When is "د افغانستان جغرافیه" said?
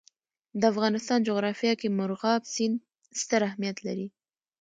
0.59-1.73